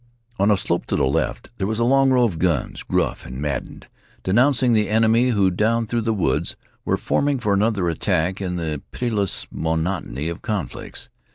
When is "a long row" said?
1.77-2.23